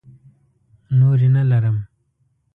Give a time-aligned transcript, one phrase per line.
[0.99, 1.77] نورې نه لرم.